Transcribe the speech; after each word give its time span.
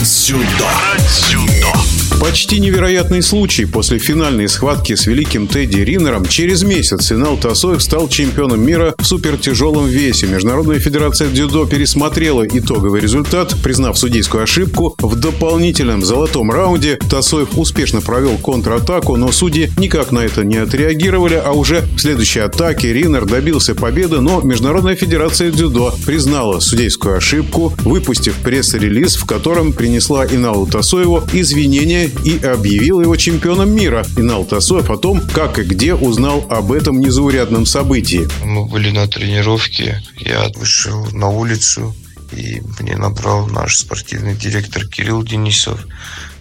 Брать 0.00 1.10
сюда. 1.10 1.89
Почти 2.18 2.60
невероятный 2.60 3.22
случай. 3.22 3.66
После 3.66 3.98
финальной 3.98 4.48
схватки 4.48 4.94
с 4.94 5.06
великим 5.06 5.46
Тедди 5.46 5.80
Риннером 5.80 6.24
через 6.24 6.62
месяц 6.62 7.12
Инал 7.12 7.36
Тасоев 7.36 7.82
стал 7.82 8.08
чемпионом 8.08 8.64
мира 8.64 8.94
в 8.98 9.04
супертяжелом 9.04 9.86
весе. 9.86 10.26
Международная 10.26 10.78
федерация 10.78 11.28
дзюдо 11.28 11.66
пересмотрела 11.66 12.46
итоговый 12.46 13.00
результат, 13.00 13.54
признав 13.62 13.98
судейскую 13.98 14.42
ошибку. 14.42 14.94
В 14.98 15.16
дополнительном 15.16 16.04
золотом 16.04 16.50
раунде 16.50 16.98
Тасоев 17.10 17.58
успешно 17.58 18.00
провел 18.00 18.38
контратаку, 18.38 19.16
но 19.16 19.30
судьи 19.32 19.70
никак 19.76 20.12
на 20.12 20.20
это 20.20 20.44
не 20.44 20.56
отреагировали, 20.56 21.34
а 21.34 21.52
уже 21.52 21.82
в 21.96 22.00
следующей 22.00 22.40
атаке 22.40 22.92
Риннер 22.92 23.26
добился 23.26 23.74
победы, 23.74 24.20
но 24.20 24.40
Международная 24.40 24.96
федерация 24.96 25.50
дзюдо 25.50 25.94
признала 26.06 26.60
судейскую 26.60 27.16
ошибку, 27.16 27.74
выпустив 27.78 28.34
пресс-релиз, 28.42 29.16
в 29.16 29.26
котором 29.26 29.72
принесла 29.72 30.26
Иналу 30.26 30.66
Тасоеву 30.66 31.22
извинения 31.32 31.99
и 32.06 32.44
объявил 32.44 33.00
его 33.00 33.16
чемпионом 33.16 33.74
мира. 33.74 34.04
Инал 34.16 34.44
Тасоев 34.44 34.90
о 34.90 34.96
том, 34.96 35.20
как 35.20 35.58
и 35.58 35.62
где 35.62 35.94
узнал 35.94 36.46
об 36.50 36.72
этом 36.72 37.00
незаурядном 37.00 37.66
событии. 37.66 38.28
Мы 38.44 38.66
были 38.66 38.90
на 38.90 39.06
тренировке, 39.06 40.02
я 40.16 40.48
вышел 40.54 41.06
на 41.12 41.28
улицу, 41.28 41.94
и 42.32 42.62
мне 42.78 42.96
набрал 42.96 43.46
наш 43.46 43.78
спортивный 43.78 44.34
директор 44.34 44.86
Кирилл 44.86 45.22
Денисов. 45.22 45.86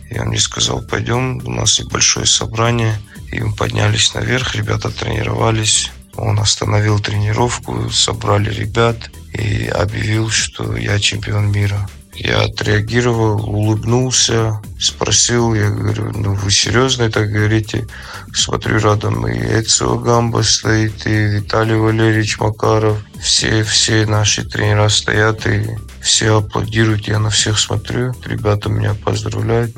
И 0.09 0.19
он 0.19 0.29
мне 0.29 0.39
сказал, 0.39 0.81
пойдем, 0.81 1.41
у 1.45 1.51
нас 1.51 1.79
есть 1.79 1.91
большое 1.91 2.25
собрание. 2.25 2.99
И 3.31 3.39
мы 3.39 3.53
поднялись 3.53 4.13
наверх, 4.13 4.55
ребята 4.55 4.89
тренировались. 4.89 5.91
Он 6.15 6.39
остановил 6.39 6.99
тренировку, 6.99 7.89
собрали 7.89 8.51
ребят 8.51 9.11
и 9.33 9.67
объявил, 9.67 10.29
что 10.29 10.75
я 10.75 10.99
чемпион 10.99 11.51
мира. 11.51 11.87
Я 12.13 12.41
отреагировал, 12.41 13.49
улыбнулся, 13.49 14.59
спросил, 14.79 15.53
я 15.53 15.69
говорю, 15.69 16.11
ну 16.13 16.33
вы 16.33 16.51
серьезно 16.51 17.09
так 17.09 17.29
говорите? 17.29 17.87
Смотрю, 18.33 18.79
рядом 18.79 19.27
и 19.27 19.37
Эцио 19.37 19.97
Гамба 19.97 20.41
стоит, 20.41 21.05
и 21.07 21.11
Виталий 21.11 21.75
Валерьевич 21.75 22.39
Макаров. 22.39 22.97
Все, 23.21 23.63
все 23.63 24.05
наши 24.05 24.43
тренера 24.43 24.89
стоят, 24.89 25.45
и 25.47 25.77
все 26.01 26.37
аплодируют, 26.37 27.07
я 27.07 27.19
на 27.19 27.29
всех 27.29 27.59
смотрю. 27.59 28.13
Ребята 28.25 28.69
меня 28.69 28.95
поздравляют. 28.95 29.75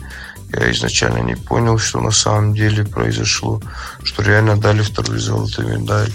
Я 0.53 0.71
изначально 0.71 1.19
не 1.19 1.35
понял, 1.35 1.77
что 1.77 2.01
на 2.01 2.11
самом 2.11 2.53
деле 2.53 2.83
произошло, 2.83 3.61
что 4.03 4.21
реально 4.21 4.57
дали 4.57 4.81
вторую 4.81 5.19
золотую 5.19 5.79
медаль. 5.79 6.11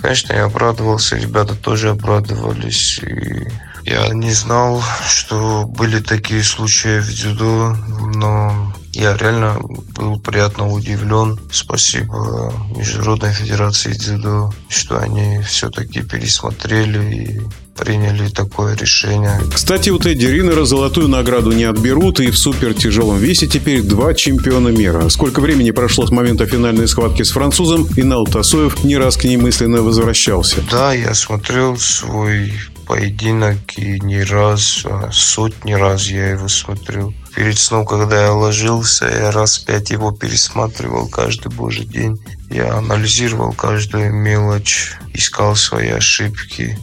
Конечно, 0.00 0.32
я 0.32 0.44
обрадовался, 0.44 1.16
ребята 1.16 1.54
тоже 1.54 1.90
обрадовались. 1.90 3.00
И 3.00 3.48
я 3.84 4.08
не 4.08 4.32
знал, 4.32 4.82
что 5.08 5.64
были 5.66 6.00
такие 6.00 6.42
случаи 6.42 7.00
в 7.00 7.08
дзюдо, 7.08 7.76
но 8.14 8.72
я 8.92 9.16
реально 9.16 9.58
был 9.94 10.18
приятно 10.18 10.68
удивлен. 10.68 11.38
Спасибо 11.52 12.52
Международной 12.76 13.32
Федерации 13.32 13.92
дзюдо, 13.92 14.52
что 14.68 14.98
они 14.98 15.40
все-таки 15.42 16.02
пересмотрели 16.02 17.14
и 17.14 17.40
приняли 17.80 18.28
такое 18.28 18.76
решение. 18.76 19.40
Кстати, 19.52 19.90
у 19.90 19.98
Тедди 19.98 20.26
Риннера 20.26 20.64
золотую 20.64 21.08
награду 21.08 21.52
не 21.52 21.64
отберут, 21.64 22.20
и 22.20 22.30
в 22.30 22.38
супер 22.38 22.74
тяжелом 22.74 23.18
весе 23.18 23.46
теперь 23.46 23.82
два 23.82 24.12
чемпиона 24.14 24.68
мира. 24.68 25.08
Сколько 25.08 25.40
времени 25.40 25.70
прошло 25.70 26.06
с 26.06 26.10
момента 26.10 26.46
финальной 26.46 26.86
схватки 26.86 27.22
с 27.22 27.30
французом, 27.30 27.88
Инал 27.96 28.26
Тасоев 28.26 28.84
не 28.84 28.96
раз 28.98 29.16
к 29.16 29.24
ней 29.24 29.36
мысленно 29.36 29.82
возвращался. 29.82 30.62
Да, 30.70 30.92
я 30.92 31.14
смотрел 31.14 31.78
свой 31.78 32.52
поединок 32.86 33.56
и 33.76 34.00
не 34.00 34.22
раз, 34.24 34.82
а 34.84 35.10
сотни 35.12 35.72
раз 35.72 36.08
я 36.08 36.30
его 36.30 36.48
смотрел. 36.48 37.14
Перед 37.34 37.56
сном, 37.56 37.86
когда 37.86 38.24
я 38.24 38.32
ложился, 38.32 39.06
я 39.06 39.30
раз 39.30 39.58
пять 39.58 39.90
его 39.90 40.10
пересматривал 40.10 41.08
каждый 41.08 41.52
божий 41.52 41.86
день. 41.86 42.20
Я 42.50 42.74
анализировал 42.74 43.52
каждую 43.52 44.12
мелочь, 44.12 44.94
искал 45.14 45.54
свои 45.54 45.90
ошибки. 45.90 46.76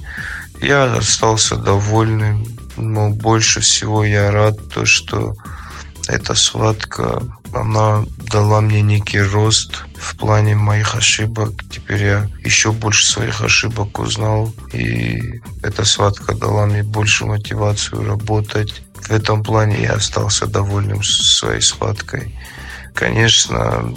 Я 0.62 0.86
остался 0.96 1.56
довольным, 1.56 2.46
но 2.78 3.10
больше 3.10 3.62
всего 3.62 4.04
я 4.04 4.32
рад 4.32 4.58
то, 4.70 4.86
что 4.86 5.36
эта 6.08 6.36
схватка, 6.36 7.22
она 7.54 8.06
дала 8.32 8.62
мне 8.62 8.82
некий 8.82 9.22
рост 9.22 9.84
в 9.96 10.16
плане 10.18 10.56
моих 10.56 10.96
ошибок. 10.96 11.52
Теперь 11.70 12.04
я 12.04 12.30
еще 12.44 12.72
больше 12.72 13.06
своих 13.06 13.42
ошибок 13.42 14.00
узнал. 14.00 14.54
И 14.74 15.42
эта 15.64 15.86
схватка 15.86 16.34
дала 16.34 16.66
мне 16.66 16.84
больше 16.84 17.26
мотивацию 17.26 18.06
работать. 18.06 18.82
В 18.96 19.12
этом 19.12 19.44
плане 19.44 19.84
я 19.84 19.94
остался 19.94 20.48
довольным 20.48 21.04
своей 21.04 21.62
схваткой. 21.62 22.38
Конечно, 22.98 23.94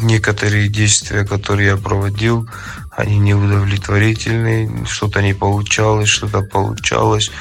некоторые 0.00 0.68
действия, 0.68 1.24
которые 1.24 1.70
я 1.70 1.76
проводил, 1.76 2.48
они 2.96 3.18
не 3.18 3.34
удовлетворительны, 3.34 4.86
что-то 4.86 5.22
не 5.22 5.34
получалось, 5.34 6.08
что-то 6.08 6.42
получалось. 6.42 7.32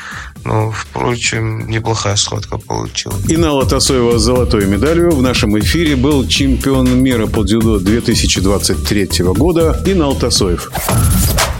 Но, 0.43 0.71
впрочем, 0.71 1.69
неплохая 1.69 2.15
схватка 2.15 2.57
получилась. 2.57 3.23
Инала 3.27 3.63
Тасоева 3.67 4.17
с 4.17 4.23
золотой 4.23 4.65
медалью 4.65 5.11
в 5.11 5.21
нашем 5.21 5.57
эфире 5.59 5.95
был 5.95 6.27
чемпион 6.27 7.03
мира 7.03 7.27
по 7.27 7.43
дзюдо 7.43 7.77
2023 7.77 9.23
года 9.35 9.83
Инал 9.85 10.15
Тасоев. 10.15 10.71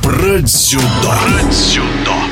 Брать 0.04 0.50
сюда. 0.50 1.20
Брать 1.30 1.54
сюда. 1.54 2.23